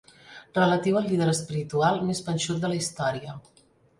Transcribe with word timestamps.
Relatiu 0.57 0.95
al 1.01 1.05
líder 1.09 1.27
espiritual 1.33 2.01
més 2.09 2.21
panxut 2.29 2.65
de 2.65 2.71
la 2.75 2.79
història. 2.81 3.39